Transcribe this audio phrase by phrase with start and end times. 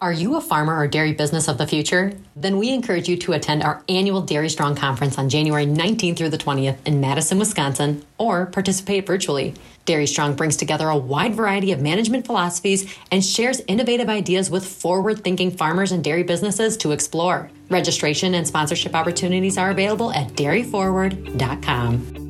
[0.00, 2.12] Are you a farmer or dairy business of the future?
[2.36, 6.28] Then we encourage you to attend our annual Dairy Strong Conference on January 19th through
[6.28, 9.54] the 20th in Madison, Wisconsin, or participate virtually.
[9.86, 14.64] Dairy Strong brings together a wide variety of management philosophies and shares innovative ideas with
[14.64, 17.50] forward thinking farmers and dairy businesses to explore.
[17.68, 22.27] Registration and sponsorship opportunities are available at dairyforward.com.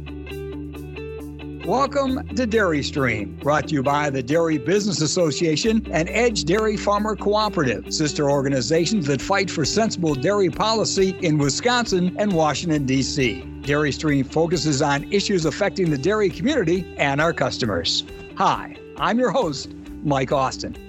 [1.69, 6.79] Welcome to Dairy Stream, brought to you by the Dairy Business Association and Edge Dairy
[6.79, 13.43] Farmer Cooperative, sister organizations that fight for sensible dairy policy in Wisconsin and Washington, D.C.
[13.61, 18.03] Dairy Stream focuses on issues affecting the dairy community and our customers.
[18.39, 19.69] Hi, I'm your host,
[20.03, 20.89] Mike Austin.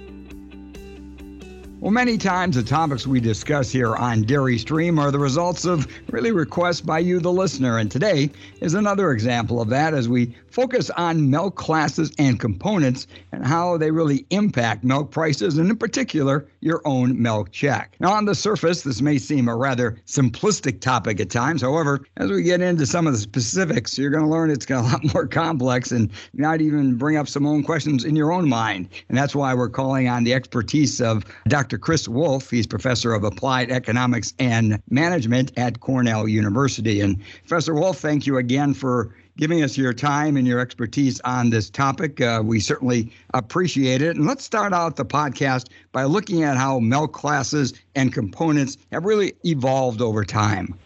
[1.82, 5.88] Well, many times the topics we discuss here on Dairy Stream are the results of
[6.12, 7.78] really requests by you, the listener.
[7.78, 13.08] And today is another example of that as we focus on milk classes and components
[13.32, 17.96] and how they really impact milk prices, and in particular, your own milk check.
[18.02, 21.62] Now, on the surface, this may seem a rather simplistic topic at times.
[21.62, 24.82] However, as we get into some of the specifics, you're going to learn it's got
[24.84, 28.50] a lot more complex and might even bring up some own questions in your own
[28.50, 28.90] mind.
[29.08, 31.24] And that's why we're calling on the expertise of.
[31.48, 31.78] Dr.
[31.78, 32.50] Chris Wolf.
[32.50, 37.00] He's professor of applied economics and management at Cornell University.
[37.00, 41.50] And Professor Wolf, thank you again for giving us your time and your expertise on
[41.50, 42.20] this topic.
[42.20, 44.18] Uh, we certainly appreciate it.
[44.18, 49.06] And let's start out the podcast by looking at how milk classes and components have
[49.06, 50.78] really evolved over time.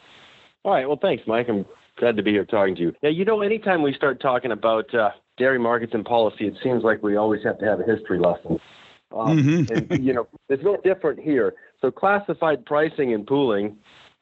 [0.63, 0.87] All right.
[0.87, 1.49] Well, thanks, Mike.
[1.49, 1.65] I'm
[1.97, 2.93] glad to be here talking to you.
[3.01, 6.83] Yeah, you know, anytime we start talking about uh, dairy markets and policy, it seems
[6.83, 8.59] like we always have to have a history lesson.
[9.11, 9.91] Um, mm-hmm.
[9.91, 11.55] and, you know, it's no different here.
[11.81, 13.77] So classified pricing and pooling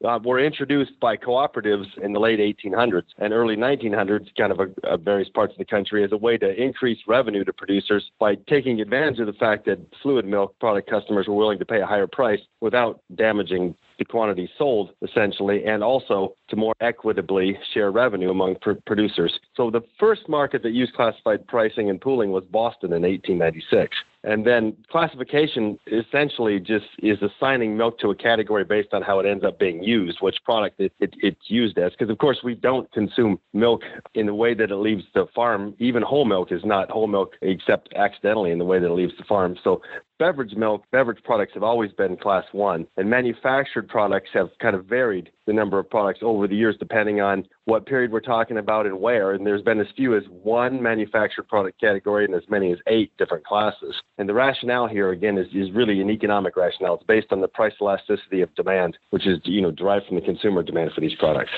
[0.08, 4.68] uh, were introduced by cooperatives in the late 1800s and early 1900s, kind of a,
[4.88, 8.36] a various parts of the country, as a way to increase revenue to producers by
[8.50, 11.86] taking advantage of the fact that fluid milk product customers were willing to pay a
[11.86, 18.32] higher price without damaging the quantity sold, essentially, and also to more equitably share revenue
[18.32, 19.32] among pr- producers.
[19.56, 23.96] So the first market that used classified pricing and pooling was Boston in 1896.
[24.24, 29.26] And then classification essentially just is assigning milk to a category based on how it
[29.26, 31.92] ends up being used, which product it, it, it's used as.
[31.92, 33.82] Because, of course, we don't consume milk
[34.14, 35.74] in the way that it leaves the farm.
[35.80, 39.14] Even whole milk is not whole milk except accidentally in the way that it leaves
[39.18, 39.58] the farm.
[39.64, 39.82] So
[40.22, 44.86] beverage milk, beverage products have always been class one, and manufactured products have kind of
[44.86, 48.86] varied the number of products over the years depending on what period we're talking about
[48.86, 49.32] and where.
[49.32, 53.12] And there's been as few as one manufactured product category and as many as eight
[53.18, 53.96] different classes.
[54.20, 56.94] And the rationale here, again, is, is really an economic rationale.
[56.94, 60.22] It's based on the price elasticity of demand, which is you know derived from the
[60.22, 61.50] consumer demand for these products.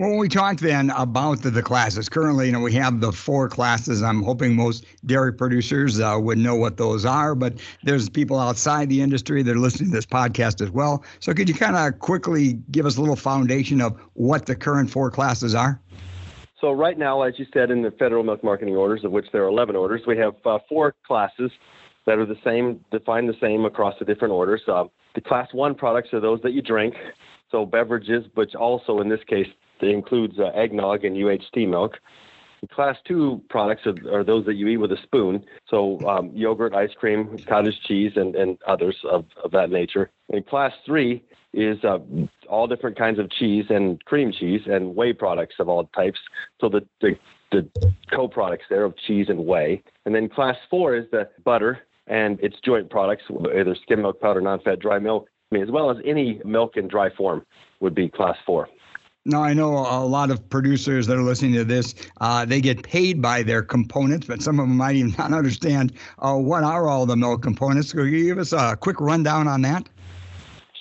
[0.00, 3.50] When we talk then about the, the, classes, currently, you know, we have the four
[3.50, 4.02] classes.
[4.02, 8.88] I'm hoping most dairy producers uh, would know what those are, but there's people outside
[8.88, 11.04] the industry that are listening to this podcast as well.
[11.18, 14.88] So could you kind of quickly give us a little foundation of what the current
[14.88, 15.78] four classes are?
[16.62, 19.44] So right now, as you said, in the federal milk marketing orders, of which there
[19.44, 21.50] are 11 orders, we have uh, four classes
[22.06, 24.62] that are the same, defined the same across the different orders.
[24.66, 24.84] Uh,
[25.14, 26.94] the class one products are those that you drink,
[27.50, 29.46] so beverages, but also in this case
[29.80, 31.98] that includes uh, eggnog and UHT milk.
[32.72, 36.74] Class two products are, are, those that you eat with a spoon, so um, yogurt,
[36.74, 40.10] ice cream, cottage cheese, and, and others of, of that nature.
[40.28, 41.24] And class three
[41.54, 41.98] is uh,
[42.48, 46.18] all different kinds of cheese and cream cheese and whey products of all types.
[46.60, 47.16] So the, the,
[47.50, 47.68] the
[48.12, 49.82] co-products there of cheese and whey.
[50.04, 54.40] And then class four is the butter and its joint products, either skim milk powder,
[54.40, 57.44] non-fat dry milk, as well as any milk in dry form
[57.80, 58.68] would be class four.
[59.30, 62.82] Now, I know a lot of producers that are listening to this, uh, they get
[62.82, 66.88] paid by their components, but some of them might even not understand uh, what are
[66.88, 67.92] all the milk components.
[67.92, 69.88] Could you give us a quick rundown on that?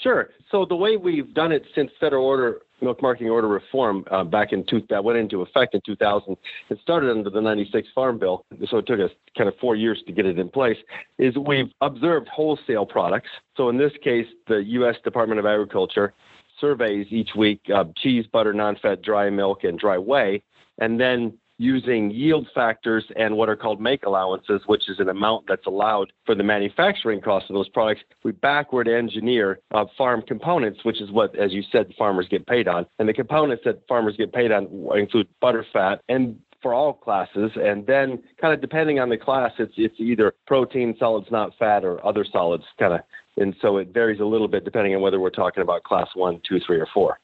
[0.01, 0.31] Sure.
[0.51, 4.51] So the way we've done it since federal order milk marketing order reform uh, back
[4.51, 6.35] in two, that went into effect in 2000.
[6.69, 10.01] It started under the 96 Farm Bill, so it took us kind of four years
[10.07, 10.77] to get it in place.
[11.17, 13.29] Is we've observed wholesale products.
[13.57, 14.95] So in this case, the U.S.
[15.03, 16.13] Department of Agriculture
[16.59, 20.43] surveys each week uh, cheese, butter, non fat, dry milk, and dry whey.
[20.79, 25.45] And then using yield factors and what are called make allowances, which is an amount
[25.47, 30.79] that's allowed for the manufacturing cost of those products, we backward engineer uh, farm components,
[30.83, 32.85] which is what, as you said, farmers get paid on.
[32.97, 37.51] And the components that farmers get paid on include butter, fat, and for all classes,
[37.55, 41.85] and then kind of depending on the class, it's it's either protein, solids not fat,
[41.85, 42.99] or other solids, kind of
[43.39, 46.41] and so it varies a little bit depending on whether we're talking about class one,
[46.47, 47.19] two, three, or four.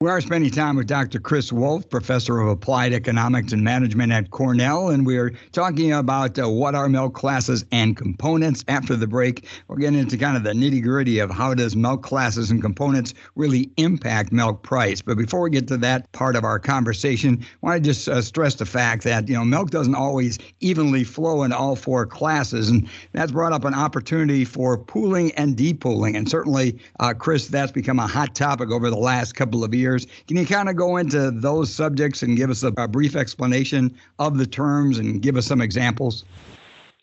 [0.00, 1.18] We are spending time with Dr.
[1.18, 6.38] Chris Wolf, professor of applied economics and management at Cornell, and we are talking about
[6.38, 8.64] uh, what are milk classes and components.
[8.68, 12.04] After the break, we're getting into kind of the nitty gritty of how does milk
[12.04, 15.02] classes and components really impact milk price.
[15.02, 18.22] But before we get to that part of our conversation, I want to just uh,
[18.22, 22.68] stress the fact that you know milk doesn't always evenly flow in all four classes,
[22.68, 26.16] and that's brought up an opportunity for pooling and depooling.
[26.16, 29.87] And certainly, uh, Chris, that's become a hot topic over the last couple of years
[29.88, 30.06] years.
[30.26, 33.94] Can you kind of go into those subjects and give us a, a brief explanation
[34.18, 36.24] of the terms and give us some examples?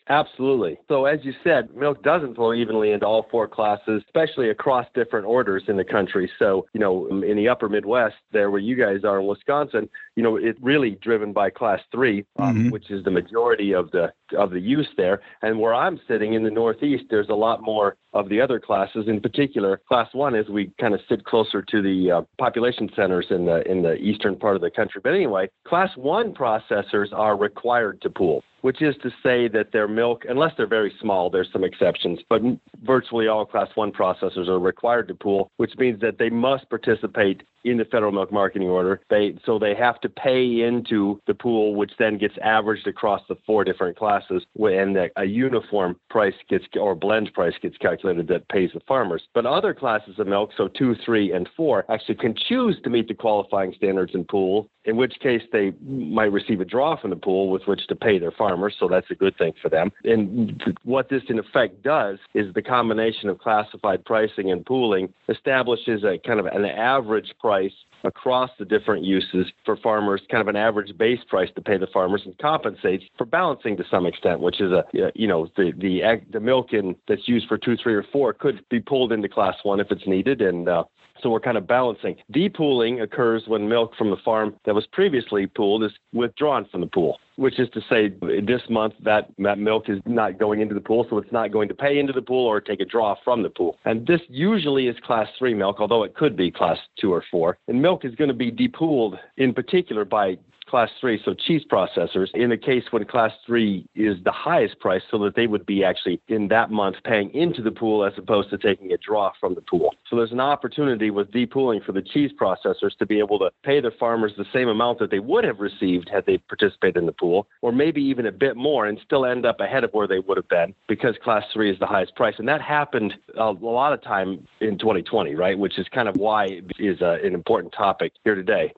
[0.08, 0.78] Absolutely.
[0.88, 5.26] So, as you said, milk doesn't flow evenly into all four classes, especially across different
[5.26, 6.30] orders in the country.
[6.38, 10.22] So, you know, in the upper Midwest, there where you guys are in Wisconsin, you
[10.22, 12.70] know, it's really driven by class three, um, mm-hmm.
[12.70, 15.22] which is the majority of the of the use there.
[15.42, 19.08] And where I'm sitting in the Northeast, there's a lot more of the other classes.
[19.08, 23.26] In particular, class one, as we kind of sit closer to the uh, population centers
[23.30, 25.00] in the in the eastern part of the country.
[25.02, 29.88] But anyway, class one processors are required to pool which is to say that their
[29.88, 32.40] milk, unless they're very small, there's some exceptions, but
[32.82, 37.42] virtually all class one processors are required to pool, which means that they must participate
[37.66, 39.00] in the federal milk marketing order.
[39.10, 43.36] They so they have to pay into the pool, which then gets averaged across the
[43.46, 48.70] four different classes, and a uniform price gets or blend price gets calculated that pays
[48.72, 49.22] the farmers.
[49.34, 53.08] But other classes of milk, so two, three, and four, actually can choose to meet
[53.08, 57.16] the qualifying standards in pool, in which case they might receive a draw from the
[57.16, 58.74] pool with which to pay their farmers.
[58.78, 59.90] So that's a good thing for them.
[60.04, 66.04] And what this in effect does is the combination of classified pricing and pooling establishes
[66.04, 67.72] a kind of an average price price
[68.04, 71.86] across the different uses for farmers, kind of an average base price to pay the
[71.92, 76.20] farmers, and compensates for balancing to some extent, which is a you know the the
[76.32, 79.54] the milk in that's used for two, three, or four could be pulled into class
[79.62, 80.84] one if it's needed, and uh,
[81.22, 82.16] so we're kind of balancing.
[82.32, 86.86] Depooling occurs when milk from the farm that was previously pooled is withdrawn from the
[86.86, 88.08] pool, which is to say
[88.42, 91.68] this month that, that milk is not going into the pool, so it's not going
[91.68, 93.78] to pay into the pool or take a draw from the pool.
[93.84, 97.58] And this usually is class three milk, although it could be class two or four.
[97.68, 102.28] And milk is going to be depooled in particular by class three, so cheese processors,
[102.34, 105.84] in the case when class three is the highest price, so that they would be
[105.84, 109.54] actually in that month paying into the pool as opposed to taking a draw from
[109.54, 109.94] the pool.
[110.08, 113.80] So there's an opportunity with depooling for the cheese processors to be able to pay
[113.80, 117.12] the farmers the same amount that they would have received had they participated in the
[117.12, 120.18] pool, or maybe even a bit more and still end up ahead of where they
[120.18, 122.34] would have been because class three is the highest price.
[122.38, 125.58] And that happened a, lot of time in 2020, right?
[125.58, 128.72] Which is kind of why it is a, an important topic here today.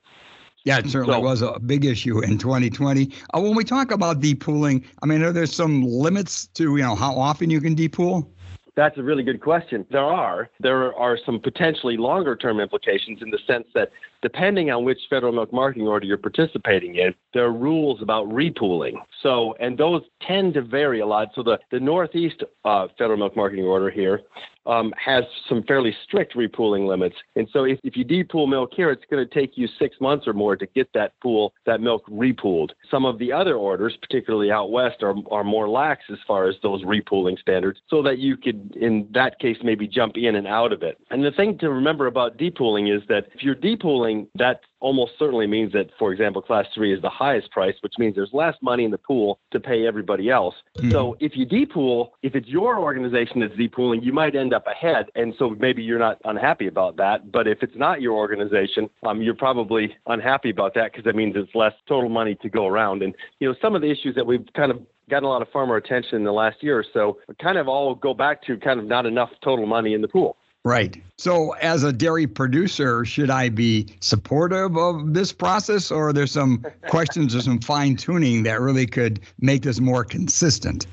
[0.65, 3.11] Yeah, it certainly so, was a big issue in 2020.
[3.35, 6.95] Uh, when we talk about depooling, I mean, are there some limits to you know
[6.95, 8.29] how often you can depool?
[8.75, 9.85] That's a really good question.
[9.91, 10.51] There are.
[10.61, 13.91] There are some potentially longer term implications in the sense that
[14.23, 18.95] depending on which federal milk marketing order you're participating in, there are rules about repooling.
[19.23, 21.29] So, and those tend to vary a lot.
[21.35, 24.23] So, the, the Northeast uh, federal milk marketing order here
[24.67, 27.17] um, has some fairly strict repooling limits.
[27.37, 30.27] And so, if, if you depool milk here, it's going to take you six months
[30.27, 32.71] or more to get that pool, that milk repooled.
[32.91, 36.57] Some of the other orders, particularly out west, are, are more lax as far as
[36.63, 40.73] those repooling standards, so that you could, in that case, maybe jump in and out
[40.73, 40.99] of it.
[41.11, 45.47] And the thing to remember about depooling is that if you're depooling, that almost certainly
[45.47, 48.85] means that, for example, class three is the highest price, which means there's less money
[48.85, 50.55] in the pool to pay everybody else.
[50.79, 50.91] Mm-hmm.
[50.91, 55.07] So if you depool, if it's your organization that's depooling, you might end up ahead.
[55.15, 57.33] And so maybe you're not unhappy about that.
[57.33, 61.35] But if it's not your organization, um, you're probably unhappy about that because that means
[61.37, 63.03] it's less total money to go around.
[63.03, 65.49] And, you know, some of the issues that we've kind of gotten a lot of
[65.51, 68.79] farmer attention in the last year or so kind of all go back to kind
[68.79, 70.37] of not enough total money in the pool.
[70.69, 71.03] Right.
[71.17, 76.27] So, as a dairy producer, should I be supportive of this process, or are there
[76.27, 80.87] some questions or some fine tuning that really could make this more consistent?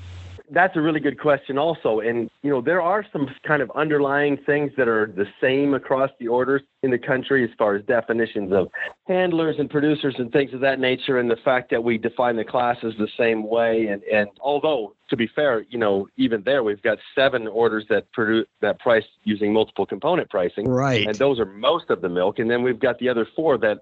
[0.50, 2.00] That's a really good question, also.
[2.00, 6.10] And, you know, there are some kind of underlying things that are the same across
[6.18, 8.68] the orders in the country as far as definitions of
[9.06, 12.44] handlers and producers and things of that nature, and the fact that we define the
[12.44, 13.86] classes the same way.
[13.86, 18.10] And, and although to be fair, you know, even there we've got seven orders that
[18.12, 21.06] produce that price using multiple component pricing, right?
[21.06, 23.78] And those are most of the milk, and then we've got the other four that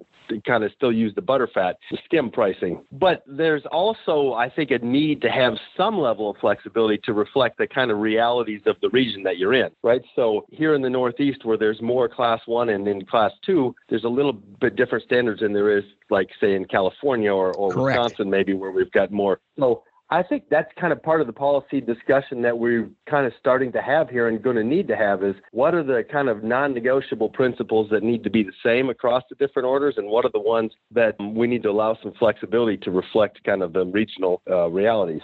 [0.46, 1.74] kind of still use the butterfat
[2.04, 2.82] skim pricing.
[2.92, 7.58] But there's also, I think, a need to have some level of flexibility to reflect
[7.58, 10.02] the kind of realities of the region that you're in, right?
[10.14, 14.04] So here in the Northeast, where there's more Class One and in Class Two, there's
[14.04, 18.30] a little bit different standards than there is, like say, in California or, or Wisconsin,
[18.30, 19.40] maybe where we've got more.
[19.58, 23.32] So I think that's kind of part of the policy discussion that we're kind of
[23.40, 26.28] starting to have here and going to need to have is what are the kind
[26.28, 30.24] of non-negotiable principles that need to be the same across the different orders and what
[30.24, 33.86] are the ones that we need to allow some flexibility to reflect kind of the
[33.86, 35.22] regional uh, realities.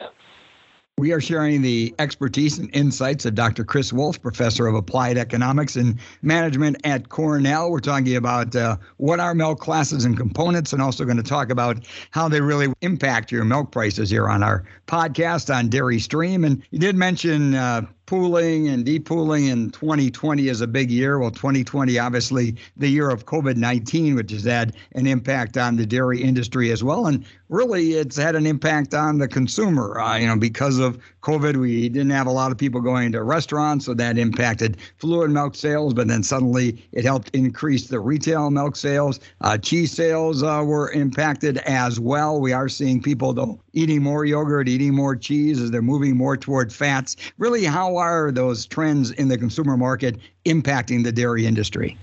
[1.00, 3.64] We are sharing the expertise and insights of Dr.
[3.64, 7.70] Chris Wolf, professor of applied economics and management at Cornell.
[7.70, 11.48] We're talking about uh, what are milk classes and components, and also going to talk
[11.48, 16.44] about how they really impact your milk prices here on our podcast on Dairy Stream.
[16.44, 21.18] And you did mention uh, pooling and depooling in 2020 is a big year.
[21.18, 25.86] Well, 2020, obviously, the year of COVID 19, which has had an impact on the
[25.86, 27.06] dairy industry as well.
[27.06, 30.00] And really, it's had an impact on the consumer.
[30.00, 33.22] Uh, you know, because of COVID, we didn't have a lot of people going to
[33.22, 35.92] restaurants, so that impacted fluid milk sales.
[35.92, 39.20] But then suddenly it helped increase the retail milk sales.
[39.40, 42.40] Uh, cheese sales uh, were impacted as well.
[42.40, 46.36] We are seeing people, though, eating more yogurt, eating more cheese as they're moving more
[46.36, 47.16] toward fats.
[47.38, 51.98] Really, how are those trends in the consumer market impacting the dairy industry?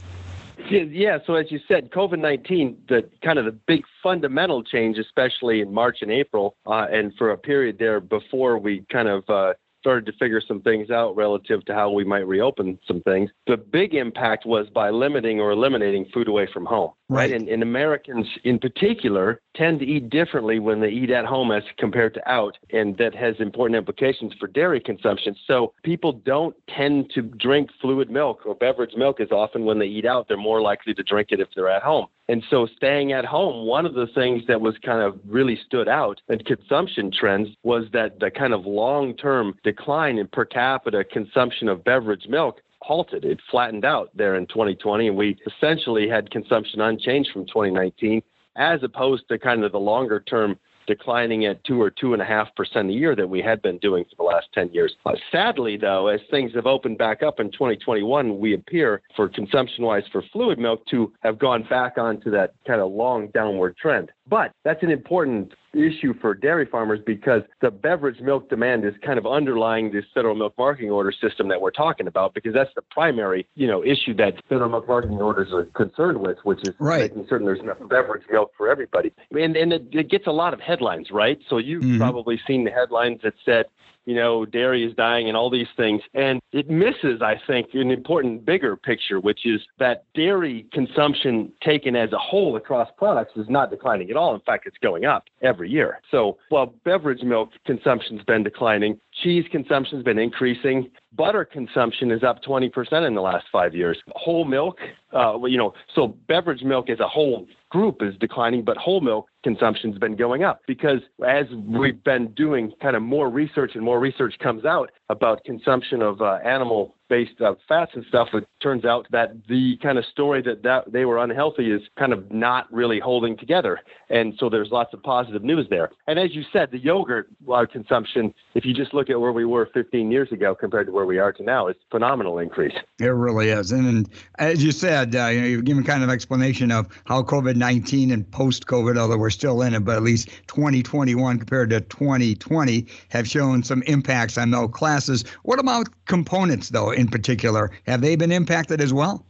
[0.69, 5.61] Yeah, so as you said, COVID 19, the kind of the big fundamental change, especially
[5.61, 9.53] in March and April, uh, and for a period there before we kind of uh,
[9.87, 13.31] started to figure some things out relative to how we might reopen some things.
[13.47, 16.91] The big impact was by limiting or eliminating food away from home.
[17.07, 17.31] Right.
[17.31, 17.39] right?
[17.39, 21.63] And, and Americans in particular tend to eat differently when they eat at home as
[21.77, 22.57] compared to out.
[22.71, 25.33] And that has important implications for dairy consumption.
[25.47, 29.85] So people don't tend to drink fluid milk or beverage milk as often when they
[29.85, 30.27] eat out.
[30.27, 32.07] They're more likely to drink it if they're at home.
[32.29, 35.87] And so staying at home, one of the things that was kind of really stood
[35.87, 41.03] out in consumption trends was that the kind of long term decline in per capita
[41.03, 43.25] consumption of beverage milk halted.
[43.25, 48.21] It flattened out there in 2020, and we essentially had consumption unchanged from 2019,
[48.55, 50.57] as opposed to kind of the longer term
[50.87, 53.77] declining at two or two and a half percent a year that we had been
[53.79, 54.95] doing for the last 10 years.
[55.05, 59.83] Uh, sadly, though, as things have opened back up in 2021, we appear for consumption
[59.83, 64.09] wise for fluid milk to have gone back onto that kind of long downward trend.
[64.29, 69.17] But that's an important issue for dairy farmers because the beverage milk demand is kind
[69.17, 72.81] of underlying this federal milk marketing order system that we're talking about because that's the
[72.81, 77.11] primary, you know, issue that federal milk marketing orders are concerned with, which is right.
[77.11, 79.11] making certain there's enough beverage milk for everybody.
[79.31, 81.39] And and it, it gets a lot of headlines, right?
[81.49, 81.97] So you've mm-hmm.
[81.97, 83.65] probably seen the headlines that said
[84.07, 86.01] you know, dairy is dying and all these things.
[86.13, 91.93] And it misses, I think, an important bigger picture, which is that dairy consumption taken
[91.97, 94.33] as a whole across products is not declining at all.
[94.33, 95.99] In fact, it's going up every year.
[96.09, 100.89] So while beverage milk consumption's been declining, cheese consumption's been increasing.
[101.11, 103.97] Butter consumption is up 20% in the last five years.
[104.11, 104.77] Whole milk,
[105.13, 109.27] uh, you know, so beverage milk as a whole group is declining, but whole milk
[109.43, 113.99] consumption's been going up because as we've been doing kind of more research and more
[113.99, 118.85] research comes out about consumption of uh, animal based uh, fats and stuff, it turns
[118.85, 122.71] out that the kind of story that, that they were unhealthy is kind of not
[122.71, 123.79] really holding together.
[124.09, 125.91] And so there's lots of positive news there.
[126.07, 129.45] And as you said, the yogurt uh, consumption, if you just look at where we
[129.45, 132.75] were 15 years ago compared to where we are to now, it's phenomenal increase.
[132.99, 133.71] It really is.
[133.71, 134.09] And, and
[134.39, 138.29] as you said, uh, you know, you've given kind of explanation of how COVID-19 and
[138.31, 143.63] post-COVID, although we're still in it, but at least 2021 compared to 2020 have shown
[143.63, 145.23] some impacts on milk classes.
[145.43, 146.91] What about components, though?
[146.97, 149.25] In particular, have they been impacted as well?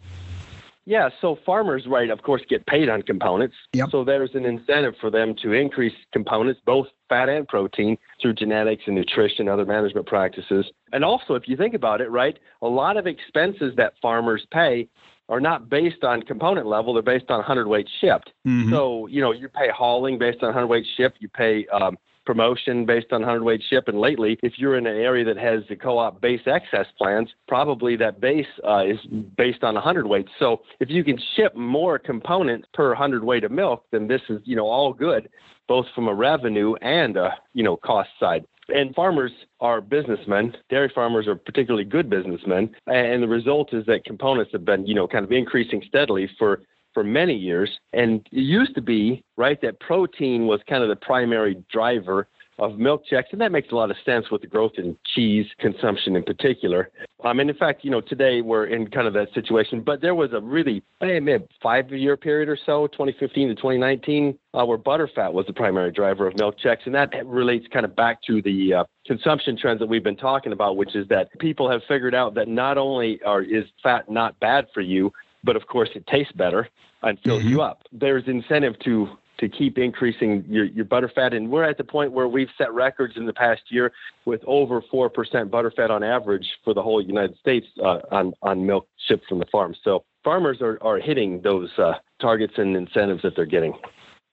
[0.85, 3.57] Yeah, so farmers, right, of course, get paid on components.
[3.73, 3.89] Yep.
[3.91, 8.83] So there's an incentive for them to increase components, both fat and protein, through genetics
[8.87, 10.65] and nutrition, other management practices.
[10.93, 14.87] And also, if you think about it, right, a lot of expenses that farmers pay
[15.27, 18.31] are not based on component level; they're based on hundredweight shipped.
[18.47, 18.71] Mm-hmm.
[18.71, 21.17] So, you know, you pay hauling based on hundredweight shipped.
[21.19, 23.87] You pay um, promotion based on hundredweight ship.
[23.87, 27.95] And lately, if you're in an area that has the co-op base excess plans, probably
[27.95, 28.99] that base uh, is
[29.37, 30.27] based on hundredweight.
[30.37, 34.57] So if you can ship more components per hundredweight of milk, then this is you
[34.57, 35.29] know all good,
[35.69, 38.45] both from a revenue and a you know cost side.
[38.69, 39.31] And farmers
[39.61, 40.53] are businessmen.
[40.69, 42.75] Dairy farmers are particularly good businessmen.
[42.87, 46.63] And the result is that components have been, you know, kind of increasing steadily for
[46.97, 47.69] for many years.
[47.93, 52.27] And it used to be, right, that protein was kind of the primary driver
[52.57, 55.45] of milk checks, and that makes a lot of sense with the growth in cheese
[55.59, 56.89] consumption in particular.
[57.23, 60.15] Um, and in fact, you know, today we're in kind of that situation, but there
[60.15, 65.45] was a really maybe five-year period or so, 2015 to 2019, uh, where butterfat was
[65.45, 68.83] the primary driver of milk checks, and that relates kind of back to the uh,
[69.05, 72.47] consumption trends that we've been talking about, which is that people have figured out that
[72.47, 75.13] not only are is fat not bad for you,
[75.43, 76.67] but of course it tastes better
[77.03, 77.49] and fills mm-hmm.
[77.49, 77.83] you up.
[77.91, 81.35] There's incentive to to keep increasing your, your butterfat.
[81.35, 83.91] And we're at the point where we've set records in the past year
[84.25, 85.09] with over 4%
[85.49, 89.45] butterfat on average for the whole United States uh, on, on milk shipped from the
[89.51, 89.75] farm.
[89.83, 93.73] So farmers are, are hitting those uh, targets and incentives that they're getting.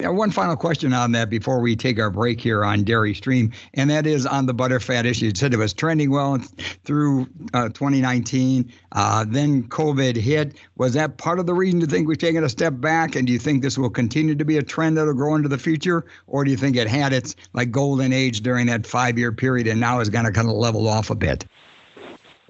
[0.04, 3.50] Yeah, one final question on that before we take our break here on Dairy Stream,
[3.72, 5.24] and that is on the butterfat issue.
[5.24, 6.38] You said it was trending well
[6.84, 8.70] through uh, 2019.
[8.92, 10.56] Uh, then COVID hit.
[10.76, 13.16] Was that part of the reason to think we've taken a step back?
[13.16, 15.56] And do you think this will continue to be a trend that'll grow into the
[15.56, 16.04] future?
[16.26, 19.66] Or do you think it had its like golden age during that five year period
[19.66, 21.46] and now is going to kind of level off a bit?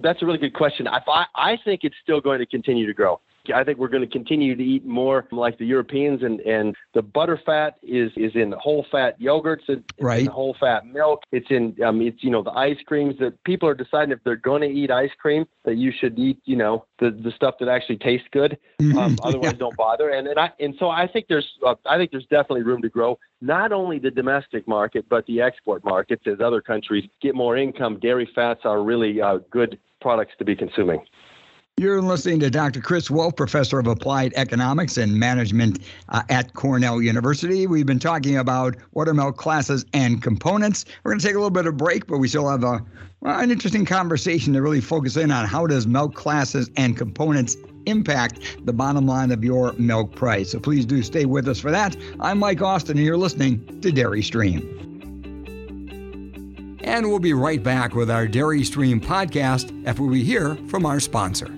[0.01, 0.89] That's a really good question.
[0.89, 0.99] I,
[1.35, 3.21] I think it's still going to continue to grow.
[3.53, 7.01] I think we're going to continue to eat more like the Europeans, and and the
[7.01, 10.27] butter fat is is in whole fat yogurts, it's right.
[10.27, 11.23] whole fat milk.
[11.31, 14.35] It's in um, it's you know the ice creams that people are deciding if they're
[14.35, 17.67] going to eat ice cream that you should eat you know the the stuff that
[17.67, 18.57] actually tastes good.
[18.81, 18.97] Mm-hmm.
[18.97, 19.59] Um, otherwise, yeah.
[19.59, 20.09] don't bother.
[20.09, 22.89] And and I and so I think there's uh, I think there's definitely room to
[22.89, 27.57] grow not only the domestic market but the export markets as other countries get more
[27.57, 27.99] income.
[27.99, 31.03] Dairy fats are really uh, good products to be consuming.
[31.77, 32.79] You're listening to Dr.
[32.79, 37.67] Chris Wolf, professor of applied economics and management uh, at Cornell University.
[37.67, 40.85] We've been talking about watermelon classes and components.
[41.03, 42.81] We're going to take a little bit of break, but we still have a,
[43.19, 47.57] well, an interesting conversation to really focus in on how does milk classes and components
[47.87, 50.53] impact the bottom line of your milk price.
[50.53, 51.97] So please do stay with us for that.
[52.21, 54.61] I'm Mike Austin, and you're listening to Dairy Stream.
[56.85, 61.01] And we'll be right back with our Dairy Stream podcast after we hear from our
[61.01, 61.53] sponsor.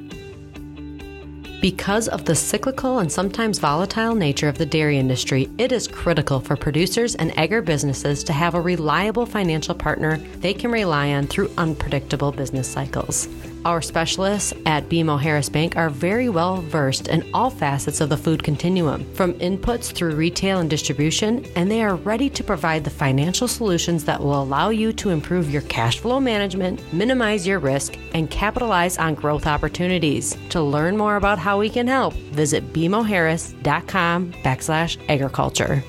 [1.61, 6.39] Because of the cyclical and sometimes volatile nature of the dairy industry, it is critical
[6.39, 11.49] for producers and agribusinesses to have a reliable financial partner they can rely on through
[11.57, 13.27] unpredictable business cycles.
[13.65, 18.17] Our specialists at BMO Harris Bank are very well versed in all facets of the
[18.17, 22.89] food continuum, from inputs through retail and distribution, and they are ready to provide the
[22.89, 27.97] financial solutions that will allow you to improve your cash flow management, minimize your risk,
[28.13, 30.37] and capitalize on growth opportunities.
[30.49, 35.83] To learn more about how we can help, visit bmoharris.com backslash agriculture.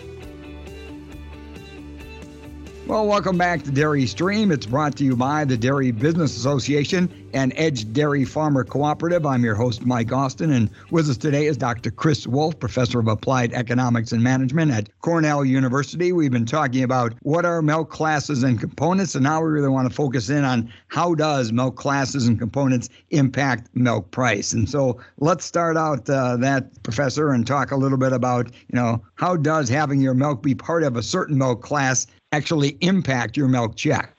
[2.89, 4.51] Well, welcome back to Dairy Stream.
[4.51, 9.27] It's brought to you by the Dairy Business Association and Edge Dairy Farmer Cooperative.
[9.27, 11.91] I'm your host, Mike Austin, and with us today is Dr.
[11.91, 16.13] Chris Wolf, professor of applied economics and management at Cornell University.
[16.13, 19.89] We've been talking about what are milk classes and components, and now we really want
[19.89, 24.53] to focus in on how does milk classes and components impact milk price.
[24.53, 28.77] And so let's start out uh, that, professor, and talk a little bit about, you
[28.77, 33.37] know, how does having your milk be part of a certain milk class actually impact
[33.37, 34.15] your milk check?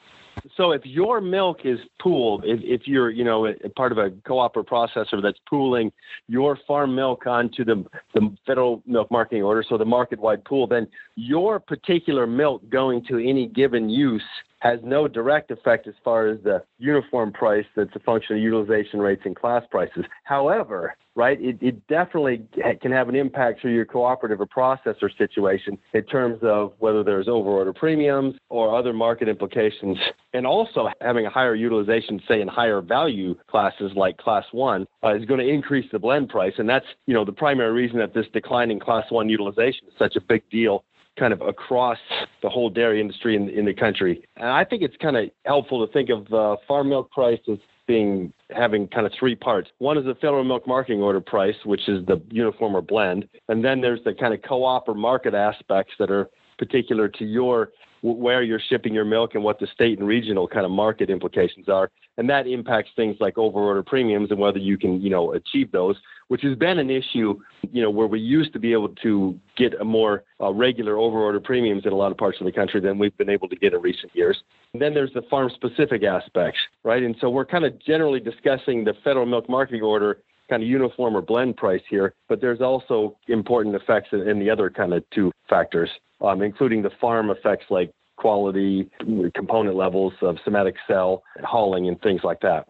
[0.56, 4.56] So if your milk is pooled, if, if you're, you know, part of a co-op
[4.58, 5.92] or processor that's pooling
[6.28, 10.88] your farm milk onto the, the federal milk marketing order, so the market-wide pool, then
[11.16, 14.24] your particular milk going to any given use
[14.60, 19.00] has no direct effect as far as the uniform price that's a function of utilization
[19.00, 20.06] rates and class prices.
[20.24, 22.44] However, right, it, it definitely
[22.82, 27.28] can have an impact through your cooperative or processor situation in terms of whether there's
[27.28, 29.98] overorder premiums or other market implications.
[30.34, 35.16] And also having a higher utilization, say in higher value classes like class one, uh,
[35.16, 36.54] is going to increase the blend price.
[36.58, 39.94] And that's, you know, the primary reason that this decline in class one utilization is
[39.98, 40.84] such a big deal
[41.18, 41.98] kind of across
[42.42, 44.24] the whole dairy industry in, in the country.
[44.38, 47.58] And I think it's kind of helpful to think of uh, farm milk price as
[47.88, 49.70] being having kind of three parts.
[49.80, 53.66] One is the federal milk marketing order price, which is the uniform or blend, and
[53.66, 58.42] then there's the kind of co-op or market aspects that are particular to your where
[58.42, 61.90] you're shipping your milk and what the state and regional kind of market implications are.
[62.18, 65.96] And that impacts things like overorder premiums and whether you can, you know, achieve those,
[66.28, 67.40] which has been an issue,
[67.72, 71.44] you know, where we used to be able to get a more uh, regular overorder
[71.44, 73.74] premiums in a lot of parts of the country than we've been able to get
[73.74, 74.42] in recent years.
[74.74, 77.04] And then there's the farm specific aspects, right?
[77.04, 81.16] And so we're kind of generally discussing the federal milk marketing order kind of uniform
[81.16, 85.32] or blend price here, but there's also important effects in the other kind of two
[85.50, 85.90] factors
[86.22, 88.90] um, including the farm effects like quality,
[89.34, 92.68] component levels of somatic cell, hauling, and things like that.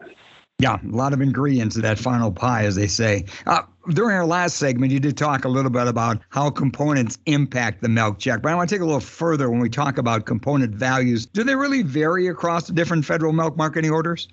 [0.60, 3.24] Yeah, a lot of ingredients in that final pie, as they say.
[3.46, 3.62] Uh,
[3.94, 7.88] during our last segment, you did talk a little bit about how components impact the
[7.88, 10.74] milk check, but I want to take a little further when we talk about component
[10.74, 11.24] values.
[11.24, 14.28] Do they really vary across the different federal milk marketing orders?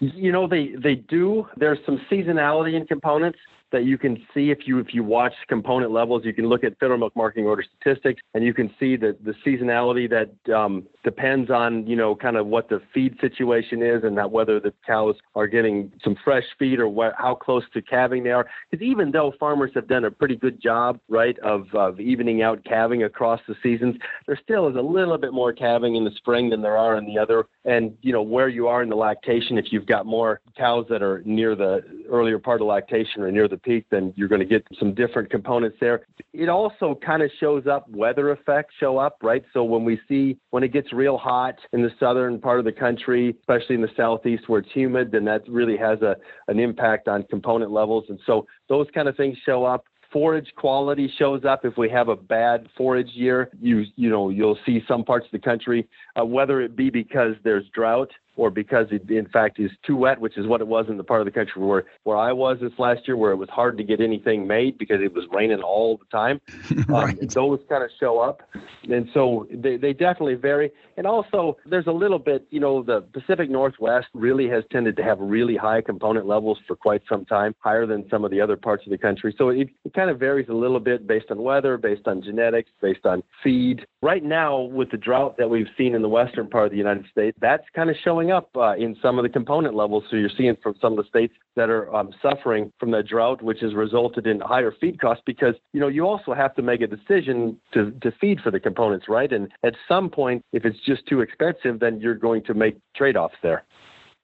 [0.00, 1.46] You know, they, they do.
[1.56, 3.38] There's some seasonality in components.
[3.72, 6.24] That you can see if you if you watch component levels.
[6.24, 9.34] You can look at federal milk marketing order statistics, and you can see the the
[9.46, 14.16] seasonality that um, depends on you know kind of what the feed situation is and
[14.18, 18.24] that whether the cows are getting some fresh feed or what, how close to calving
[18.24, 18.46] they are.
[18.70, 22.64] Because even though farmers have done a pretty good job, right, of, of evening out
[22.64, 26.50] calving across the seasons, there still is a little bit more calving in the spring
[26.50, 27.46] than there are in the other.
[27.64, 31.02] And you know where you are in the lactation, if you've got more cows that
[31.02, 34.46] are near the earlier part of lactation or near the peak, then you're going to
[34.46, 36.06] get some different components there.
[36.32, 39.44] It also kind of shows up weather effects show up, right?
[39.52, 42.72] So when we see when it gets real hot in the southern part of the
[42.72, 46.16] country, especially in the southeast where it's humid, then that really has a
[46.48, 48.04] an impact on component levels.
[48.08, 52.08] And so those kind of things show up forage quality shows up if we have
[52.08, 56.24] a bad forage year you you know you'll see some parts of the country uh,
[56.24, 60.36] whether it be because there's drought or because it in fact is too wet, which
[60.38, 62.72] is what it was in the part of the country where where I was this
[62.78, 65.98] last year, where it was hard to get anything made because it was raining all
[65.98, 66.40] the time.
[66.88, 67.18] right.
[67.20, 68.42] Um, those kind of show up,
[68.88, 70.70] and so they they definitely vary.
[71.00, 75.02] And also, there's a little bit, you know, the Pacific Northwest really has tended to
[75.02, 78.54] have really high component levels for quite some time, higher than some of the other
[78.54, 79.34] parts of the country.
[79.38, 82.68] So it, it kind of varies a little bit based on weather, based on genetics,
[82.82, 83.86] based on feed.
[84.02, 87.06] Right now, with the drought that we've seen in the western part of the United
[87.10, 90.04] States, that's kind of showing up uh, in some of the component levels.
[90.10, 93.40] So you're seeing from some of the states that are um, suffering from the drought,
[93.40, 96.80] which has resulted in higher feed costs because you know you also have to make
[96.80, 99.32] a decision to to feed for the components, right?
[99.32, 103.36] And at some point, if it's just too expensive, then you're going to make trade-offs
[103.42, 103.64] there.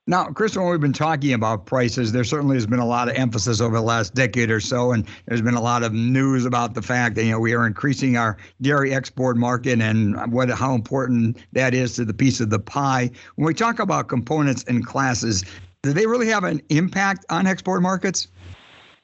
[0.09, 3.15] Now, Chris, when we've been talking about prices, there certainly has been a lot of
[3.15, 6.75] emphasis over the last decade or so, and there's been a lot of news about
[6.75, 10.73] the fact that you know we are increasing our dairy export market and what how
[10.73, 13.11] important that is to the piece of the pie.
[13.35, 15.43] When we talk about components and classes,
[15.83, 18.29] do they really have an impact on export markets?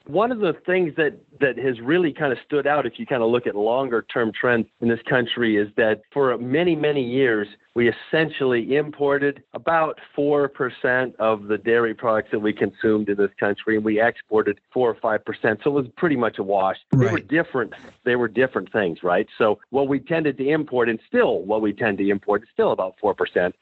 [0.06, 3.22] One of the things that, that has really kind of stood out, if you kind
[3.22, 7.48] of look at longer term trends in this country, is that for many, many years,
[7.74, 13.76] we essentially imported about 4% of the dairy products that we consumed in this country,
[13.76, 15.64] and we exported 4 or 5%.
[15.64, 16.76] So it was pretty much a wash.
[16.92, 17.06] Right.
[17.06, 17.72] They were different.
[18.04, 19.26] They were different things, right?
[19.38, 22.70] So what we tended to import, and still what we tend to import, is still
[22.70, 23.16] about 4%.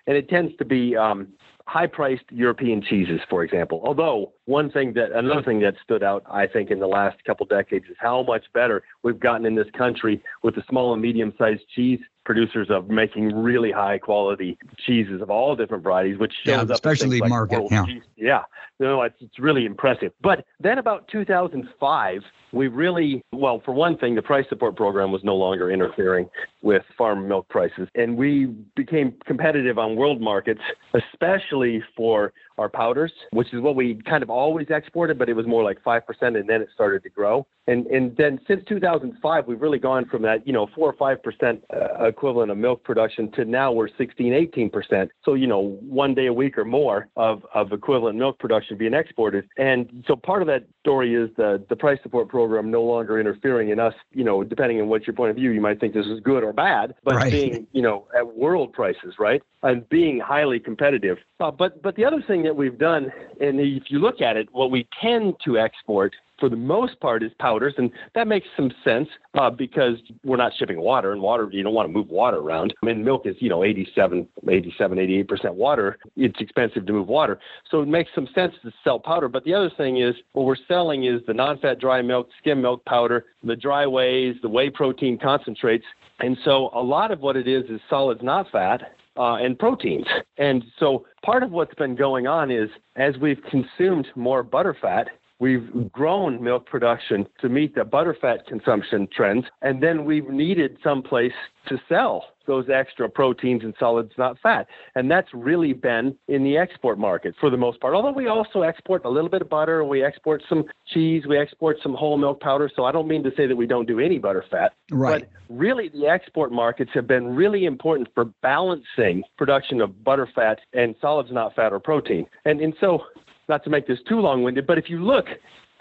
[0.07, 1.29] And it tends to be um,
[1.67, 3.83] high priced European cheeses, for example.
[3.85, 7.47] Although one thing that another thing that stood out, I think, in the last couple
[7.47, 11.33] decades is how much better we've gotten in this country with the small and medium
[11.39, 16.55] sized cheese producers of making really high quality cheeses of all different varieties, which shows
[16.55, 17.63] yeah, up especially like market.
[17.71, 17.85] Yeah.
[17.85, 18.03] Cheese.
[18.17, 18.43] yeah,
[18.79, 20.13] no, it's, it's really impressive.
[20.23, 22.23] But then about 2005,
[22.53, 26.29] we really, well, for one thing, the price support program was no longer interfering
[26.63, 28.47] with farm milk prices, and we
[28.77, 30.61] became competitive on world markets,
[30.95, 35.47] especially for our powders, which is what we kind of always exported, but it was
[35.47, 37.47] more like 5%, and then it started to grow.
[37.67, 41.63] And, and then since 2005, we've really gone from that, you know, 4 or 5%
[41.73, 45.09] uh, equivalent of milk production to now we're 16, 18%.
[45.25, 48.95] So, you know, one day a week or more of, of equivalent milk production being
[48.95, 49.49] exported.
[49.59, 53.71] And so part of that story is the, the price support program no longer interfering
[53.71, 56.07] in us, you know, depending on what your point of view, you might think this
[56.07, 57.33] is good or bad, but right.
[57.33, 59.43] being, you know, at world prices, right?
[59.63, 61.19] And being highly competitive.
[61.41, 64.49] Uh, but, but the other thing that we've done, and if you look at it,
[64.53, 68.73] what we tend to export for the most part is powders, and that makes some
[68.83, 72.39] sense uh, because we're not shipping water, and water you don't want to move water
[72.39, 72.75] around.
[72.83, 75.99] I mean, milk is you know 87, 87, 88 percent water.
[76.17, 77.39] It's expensive to move water,
[77.71, 79.29] so it makes some sense to sell powder.
[79.29, 82.85] But the other thing is what we're selling is the non-fat dry milk, skim milk
[82.87, 85.85] powder, the dry wheys, the whey protein concentrates,
[86.19, 88.81] and so a lot of what it is is solids, not fat,
[89.17, 90.07] uh, and proteins.
[90.39, 95.07] And so part of what's been going on is as we've consumed more butterfat,
[95.43, 101.03] We've grown milk production to meet the butterfat consumption trends, and then we've needed some
[101.03, 101.33] place
[101.67, 104.69] to sell those extra proteins and solids, not fat.
[104.95, 107.93] And that's really been in the export market for the most part.
[107.93, 111.79] Although we also export a little bit of butter, we export some cheese, we export
[111.83, 112.71] some whole milk powder.
[112.77, 114.69] So I don't mean to say that we don't do any butterfat.
[114.93, 115.29] Right.
[115.49, 120.95] But really, the export markets have been really important for balancing production of butterfat and
[121.01, 122.27] solids, not fat or protein.
[122.45, 123.03] And, and so
[123.49, 125.27] not to make this too long winded, but if you look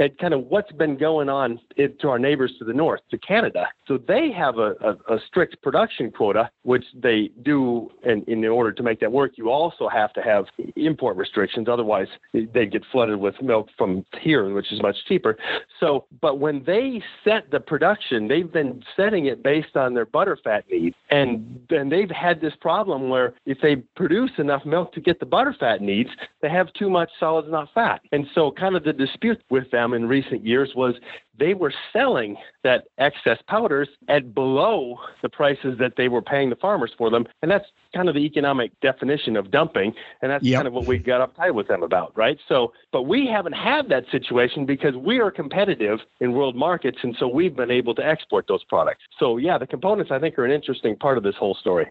[0.02, 3.68] at kind of what's been going on to our neighbors to the north, to Canada.
[3.88, 8.72] So they have a, a, a strict production quota, which they do, and in order
[8.72, 11.68] to make that work, you also have to have import restrictions.
[11.70, 15.38] Otherwise, they get flooded with milk from here, which is much cheaper.
[15.80, 20.64] So, but when they set the production, they've been setting it based on their butterfat
[20.70, 25.20] needs, and then they've had this problem where if they produce enough milk to get
[25.20, 26.10] the butterfat needs,
[26.42, 28.02] they have too much solids, not fat.
[28.12, 30.96] And so, kind of the dispute with them them in recent years was
[31.38, 36.56] they were selling that excess powders at below the prices that they were paying the
[36.56, 37.26] farmers for them.
[37.42, 39.94] And that's kind of the economic definition of dumping.
[40.22, 40.58] And that's yep.
[40.58, 42.38] kind of what we got uptight with them about, right?
[42.48, 47.00] So, but we haven't had that situation because we are competitive in world markets.
[47.02, 49.02] And so we've been able to export those products.
[49.20, 51.88] So, yeah, the components I think are an interesting part of this whole story.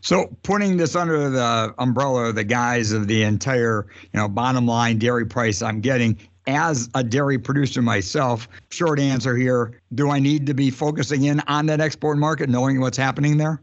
[0.00, 4.98] So putting this under the umbrella, the guise of the entire, you know, bottom line
[4.98, 10.46] dairy price I'm getting, as a dairy producer myself, short answer here, do I need
[10.46, 13.60] to be focusing in on that export market, knowing what's happening there?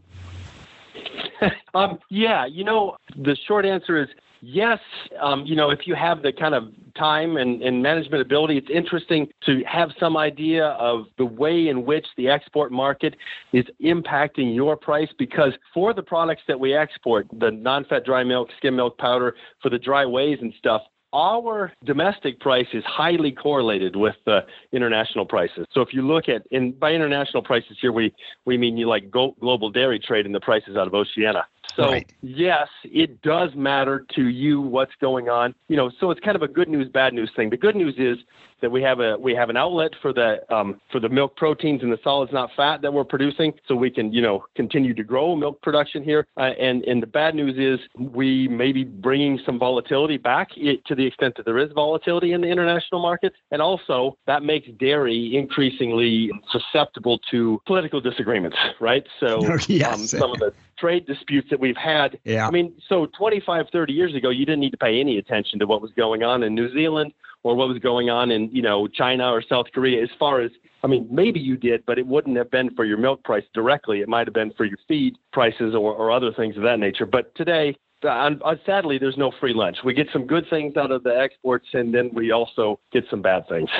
[1.74, 4.08] um, yeah, you know, the short answer is
[4.40, 4.78] yes.
[5.20, 8.70] Um, you know, if you have the kind of time and, and management ability, it's
[8.72, 13.16] interesting to have some idea of the way in which the export market
[13.52, 18.22] is impacting your price because for the products that we export, the non fat dry
[18.22, 23.32] milk, skim milk powder, for the dry wheys and stuff, our domestic price is highly
[23.32, 24.40] correlated with the
[24.72, 25.66] international prices.
[25.72, 28.14] So if you look at, and by international prices here, we,
[28.44, 31.46] we mean you like go, global dairy trade and the prices out of Oceania.
[31.76, 32.10] So right.
[32.22, 35.54] yes, it does matter to you what's going on.
[35.68, 37.50] You know, so it's kind of a good news, bad news thing.
[37.50, 38.18] The good news is
[38.60, 41.82] that we have a we have an outlet for the um, for the milk proteins
[41.82, 45.02] and the solids not fat that we're producing, so we can you know continue to
[45.02, 46.26] grow milk production here.
[46.36, 50.84] Uh, and and the bad news is we may be bringing some volatility back it,
[50.86, 54.68] to the extent that there is volatility in the international markets, and also that makes
[54.78, 59.06] dairy increasingly susceptible to political disagreements, right?
[59.20, 59.94] So yes.
[59.94, 62.18] um, some of the trade disputes that we've had.
[62.24, 62.46] Yeah.
[62.46, 65.66] I mean, so 25, 30 years ago, you didn't need to pay any attention to
[65.66, 68.86] what was going on in New Zealand or what was going on in, you know,
[68.88, 70.50] China or South Korea as far as
[70.82, 74.02] I mean, maybe you did, but it wouldn't have been for your milk price directly.
[74.02, 77.06] It might have been for your feed prices or, or other things of that nature.
[77.06, 77.76] But today,
[78.08, 78.30] uh,
[78.64, 79.78] sadly, there's no free lunch.
[79.84, 83.22] We get some good things out of the exports, and then we also get some
[83.22, 83.70] bad things.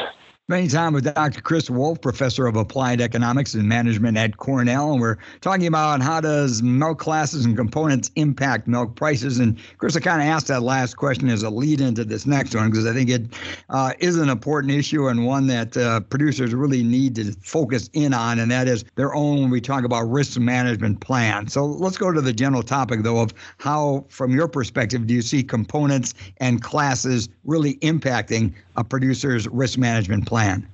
[0.49, 1.41] Spending time with Dr.
[1.41, 6.21] Chris Wolf, professor of applied economics and management at Cornell, and we're talking about how
[6.21, 9.41] does milk classes and components impact milk prices.
[9.41, 12.55] And Chris, I kind of asked that last question as a lead into this next
[12.55, 13.23] one because I think it
[13.71, 18.15] uh, is an important issue and one that uh, producers really need to focus in
[18.15, 21.49] on, and that is their own when we talk about risk management plan.
[21.49, 25.23] So let's go to the general topic though of how, from your perspective, do you
[25.23, 30.69] see components and classes really impacting a producer's risk management plan?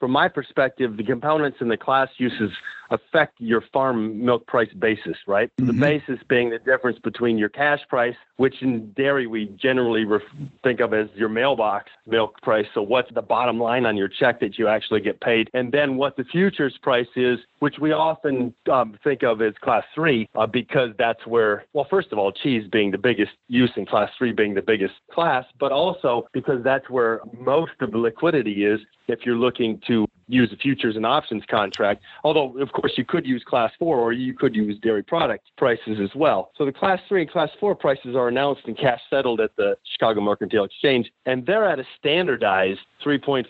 [0.00, 2.50] From my perspective, the components and the class uses
[2.94, 5.50] affect your farm milk price basis, right?
[5.56, 5.66] Mm-hmm.
[5.66, 10.22] The basis being the difference between your cash price, which in dairy we generally ref-
[10.62, 12.66] think of as your mailbox milk price.
[12.74, 15.96] So what's the bottom line on your check that you actually get paid, and then
[15.96, 20.46] what the futures price is, which we often um, think of as class three, uh,
[20.46, 24.32] because that's where, well, first of all, cheese being the biggest use in class three
[24.32, 29.20] being the biggest class, but also because that's where most of the liquidity is if
[29.24, 32.02] you're looking to use a futures and options contract.
[32.22, 35.98] Although, of course, you could use class four or you could use dairy product prices
[36.00, 36.50] as well.
[36.56, 39.76] So the class three and class four prices are announced and cash settled at the
[39.84, 43.46] Chicago Mercantile Exchange, and they're at a standardized 3.5%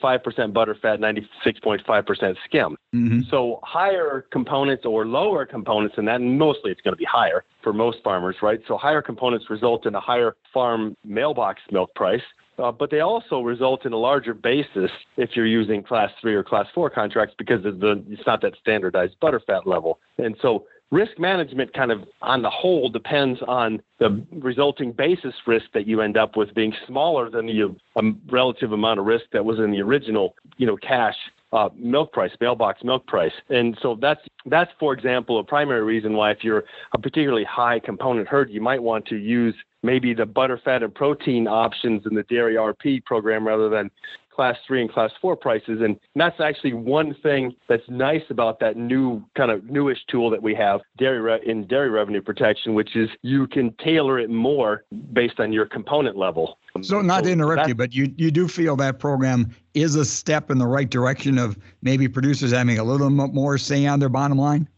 [0.52, 0.98] butterfat,
[1.44, 2.76] 96.5% skim.
[2.94, 3.20] Mm-hmm.
[3.30, 7.44] So higher components or lower components in that, and mostly it's going to be higher
[7.62, 8.60] for most farmers, right?
[8.66, 12.22] So higher components result in a higher farm mailbox milk price.
[12.58, 16.44] Uh, but they also result in a larger basis if you're using class three or
[16.44, 19.98] class four contracts because the, it's not that standardized butterfat level.
[20.18, 25.66] And so risk management kind of on the whole depends on the resulting basis risk
[25.74, 29.44] that you end up with being smaller than the um, relative amount of risk that
[29.44, 31.16] was in the original, you know, cash
[31.52, 33.32] uh, milk price, mailbox milk price.
[33.48, 37.78] And so that's that's for example a primary reason why if you're a particularly high
[37.78, 39.54] component herd, you might want to use
[39.84, 43.90] maybe the butter, fat, and protein options in the dairy RP program rather than
[44.34, 45.80] class three and class four prices.
[45.80, 50.42] And that's actually one thing that's nice about that new kind of newish tool that
[50.42, 54.84] we have dairy re- in dairy revenue protection, which is you can tailor it more
[55.12, 56.58] based on your component level.
[56.82, 60.04] So not so to interrupt you, but you, you do feel that program is a
[60.04, 64.08] step in the right direction of maybe producers having a little more say on their
[64.08, 64.68] bottom line?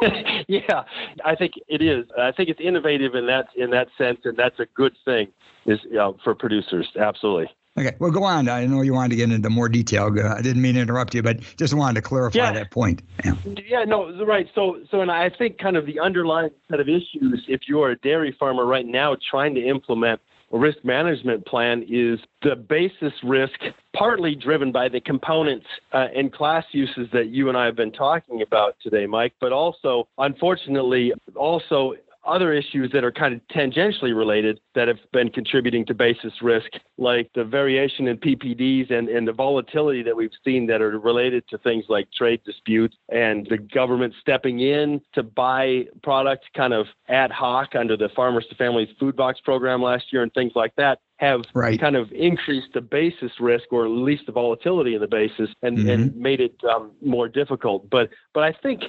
[0.48, 0.84] yeah,
[1.24, 2.06] I think it is.
[2.18, 5.28] I think it's innovative in that in that sense, and that's a good thing
[5.66, 6.88] is you know, for producers.
[6.98, 7.48] Absolutely.
[7.78, 8.48] Okay, well, go on.
[8.48, 10.06] I know you wanted to get into more detail.
[10.06, 12.52] I didn't mean to interrupt you, but just wanted to clarify yeah.
[12.52, 13.02] that point.
[13.24, 13.34] Yeah.
[13.68, 14.48] yeah, no, right.
[14.52, 17.96] So, so, and I think kind of the underlying set of issues, if you're a
[17.98, 23.58] dairy farmer right now trying to implement risk management plan is the basis risk,
[23.94, 27.92] partly driven by the components uh, and class uses that you and I have been
[27.92, 31.94] talking about today, Mike, but also, unfortunately, also
[32.28, 36.70] other issues that are kind of tangentially related that have been contributing to basis risk,
[36.96, 41.46] like the variation in PPDs and, and the volatility that we've seen that are related
[41.48, 46.86] to things like trade disputes and the government stepping in to buy products kind of
[47.08, 50.74] ad hoc under the Farmers to Families Food Box program last year and things like
[50.76, 51.80] that have right.
[51.80, 55.78] kind of increased the basis risk or at least the volatility in the basis and,
[55.78, 55.88] mm-hmm.
[55.88, 57.88] and made it um, more difficult.
[57.90, 58.82] But but I think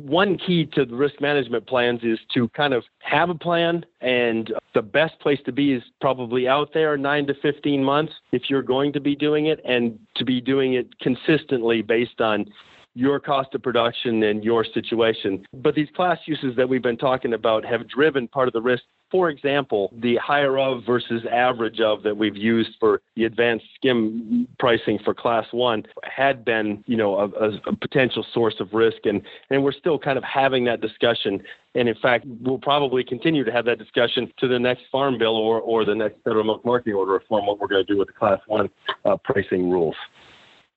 [0.00, 4.52] one key to the risk management plans is to kind of have a plan and
[4.74, 8.62] the best place to be is probably out there 9 to 15 months if you're
[8.62, 12.44] going to be doing it and to be doing it consistently based on
[12.94, 15.44] your cost of production and your situation.
[15.54, 18.82] But these class uses that we've been talking about have driven part of the risk
[19.10, 24.46] for example, the higher of versus average of that we've used for the advanced skim
[24.58, 28.98] pricing for class one had been, you know, a, a, potential source of risk.
[29.04, 31.42] And, and we're still kind of having that discussion.
[31.74, 35.36] And in fact, we'll probably continue to have that discussion to the next farm bill
[35.36, 38.08] or, or the next federal milk marketing order reform, what we're going to do with
[38.08, 38.68] the class one
[39.04, 39.96] uh, pricing rules.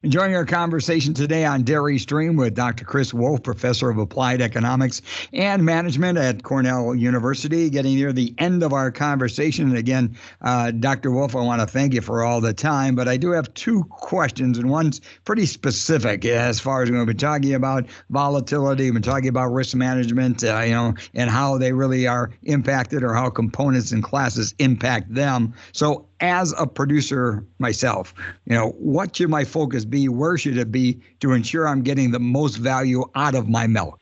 [0.03, 2.85] Enjoying our conversation today on Dairy Stream with Dr.
[2.85, 4.99] Chris Wolf, professor of applied economics
[5.31, 7.69] and management at Cornell University.
[7.69, 9.69] Getting near the end of our conversation.
[9.69, 11.11] And again, uh, Dr.
[11.11, 13.83] Wolf, I want to thank you for all the time, but I do have two
[13.83, 19.03] questions, and one's pretty specific as far as we've been talking about volatility, we've been
[19.03, 23.29] talking about risk management, uh, you know, and how they really are impacted or how
[23.29, 25.53] components and classes impact them.
[25.73, 28.13] So as a producer myself,
[28.45, 30.07] you know, what should my focus be?
[30.07, 33.99] Where should it be to ensure I'm getting the most value out of my milk?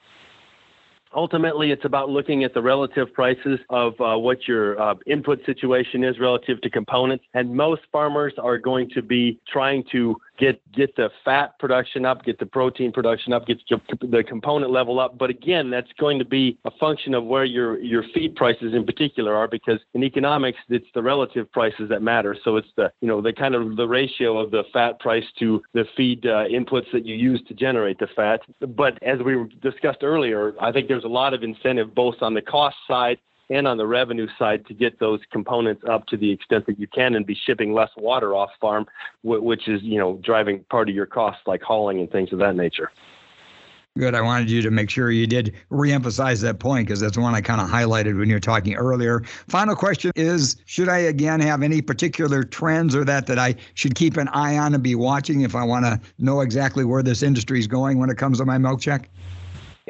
[1.15, 6.03] Ultimately, it's about looking at the relative prices of uh, what your uh, input situation
[6.03, 7.25] is relative to components.
[7.33, 12.23] And most farmers are going to be trying to get get the fat production up,
[12.23, 13.59] get the protein production up, get
[14.01, 15.17] the component level up.
[15.17, 18.85] But again, that's going to be a function of where your your feed prices in
[18.85, 22.35] particular are, because in economics, it's the relative prices that matter.
[22.43, 25.61] So it's the you know the kind of the ratio of the fat price to
[25.73, 28.41] the feed uh, inputs that you use to generate the fat.
[28.75, 32.41] But as we discussed earlier, I think there's a lot of incentive both on the
[32.41, 33.17] cost side
[33.49, 36.87] and on the revenue side to get those components up to the extent that you
[36.87, 38.85] can and be shipping less water off farm,
[39.23, 42.55] which is, you know, driving part of your costs like hauling and things of that
[42.55, 42.91] nature.
[43.97, 44.13] Good.
[44.13, 47.41] I wanted you to make sure you did reemphasize that point because that's one I
[47.41, 49.21] kind of highlighted when you were talking earlier.
[49.49, 53.95] Final question is Should I again have any particular trends or that that I should
[53.95, 57.23] keep an eye on and be watching if I want to know exactly where this
[57.23, 59.09] industry is going when it comes to my milk check?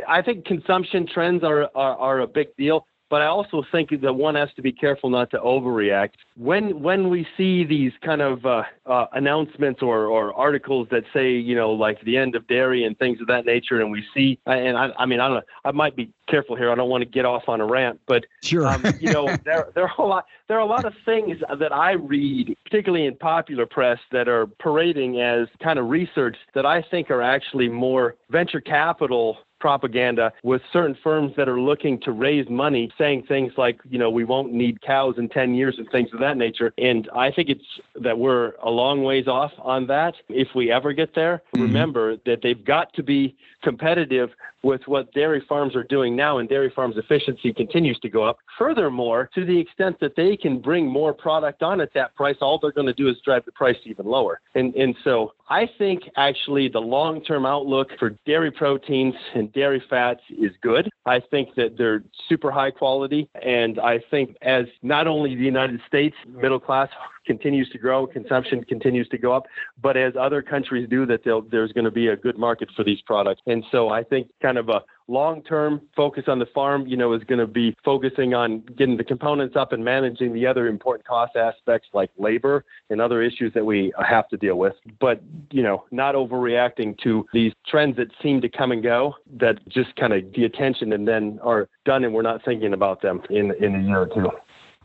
[0.07, 4.13] I think consumption trends are, are, are a big deal but I also think that
[4.13, 6.11] one has to be careful not to overreact.
[6.37, 11.31] When when we see these kind of uh, uh, announcements or, or articles that say
[11.31, 14.39] you know like the end of dairy and things of that nature, and we see
[14.45, 16.71] and I, I mean I don't know, I might be careful here.
[16.71, 18.67] I don't want to get off on a rant, but sure.
[18.67, 21.73] um, you know there there are a lot there are a lot of things that
[21.73, 26.81] I read, particularly in popular press, that are parading as kind of research that I
[26.81, 32.49] think are actually more venture capital propaganda with certain firms that are looking to raise
[32.49, 36.09] money saying things like, you know, we won't need cows in 10 years and things
[36.13, 36.73] of that nature.
[36.77, 37.65] And I think it's
[37.95, 41.41] that we're a long ways off on that if we ever get there.
[41.53, 41.61] Mm-hmm.
[41.61, 44.29] Remember that they've got to be competitive
[44.63, 48.39] with what dairy farms are doing now, and dairy farms' efficiency continues to go up.
[48.57, 52.59] Furthermore, to the extent that they can bring more product on at that price, all
[52.59, 54.41] they're going to do is drive the price even lower.
[54.55, 59.81] And, and so I think actually the long term outlook for dairy proteins and dairy
[59.89, 60.89] fats is good.
[61.07, 63.27] I think that they're super high quality.
[63.43, 66.89] And I think as not only the United States middle class
[67.25, 69.47] continues to grow, consumption continues to go up.
[69.81, 73.01] But as other countries do, that there's going to be a good market for these
[73.01, 73.41] products.
[73.47, 77.23] And so I think kind of a long-term focus on the farm, you know, is
[77.23, 81.35] going to be focusing on getting the components up and managing the other important cost
[81.35, 84.73] aspects like labor and other issues that we have to deal with.
[84.99, 89.67] But, you know, not overreacting to these trends that seem to come and go that
[89.67, 93.21] just kind of the attention and then are done and we're not thinking about them
[93.29, 94.29] in, in a year or two.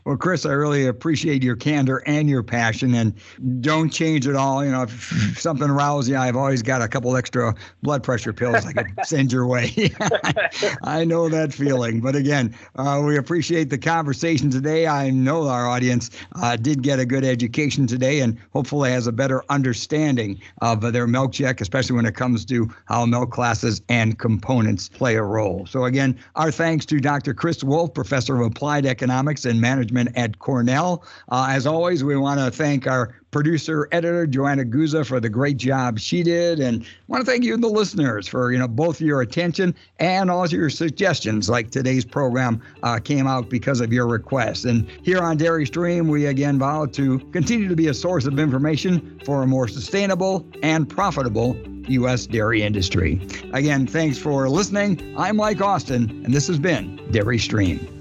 [0.05, 3.11] Well, Chris, I really appreciate your candor and your passion, and
[3.59, 4.63] don't change at all.
[4.63, 8.67] You know, if something riles you, I've always got a couple extra blood pressure pills
[8.67, 9.73] I could send your way.
[10.83, 12.01] I know that feeling.
[12.01, 14.85] But again, uh, we appreciate the conversation today.
[14.85, 19.11] I know our audience uh, did get a good education today, and hopefully has a
[19.11, 24.19] better understanding of their milk check, especially when it comes to how milk classes and
[24.19, 25.65] components play a role.
[25.65, 27.33] So again, our thanks to Dr.
[27.33, 31.03] Chris Wolf, professor of applied economics and management management at Cornell.
[31.29, 35.57] Uh, as always, we want to thank our producer editor Joanna Guza for the great
[35.57, 39.01] job she did, and want to thank you, and the listeners, for you know both
[39.01, 41.49] your attention and all your suggestions.
[41.49, 44.65] Like today's program uh, came out because of your requests.
[44.65, 48.39] And here on Dairy Stream, we again vow to continue to be a source of
[48.39, 52.25] information for a more sustainable and profitable U.S.
[52.25, 53.21] dairy industry.
[53.53, 55.13] Again, thanks for listening.
[55.17, 57.94] I'm Mike Austin, and this has been Dairy Stream.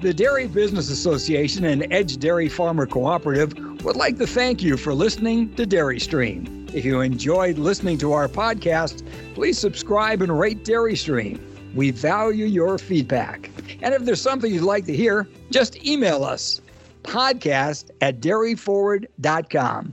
[0.00, 4.94] The Dairy Business Association and Edge Dairy Farmer Cooperative would like to thank you for
[4.94, 6.68] listening to Dairy Stream.
[6.72, 9.02] If you enjoyed listening to our podcast,
[9.34, 11.44] please subscribe and rate Dairy Stream.
[11.74, 13.50] We value your feedback.
[13.82, 16.60] And if there's something you'd like to hear, just email us
[17.02, 19.92] podcast at dairyforward.com.